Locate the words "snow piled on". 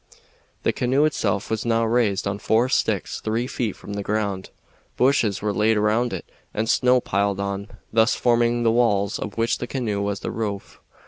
6.67-7.67